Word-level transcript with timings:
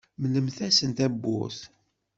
Mlemt-asent 0.21 0.97
tawwurt. 0.97 1.59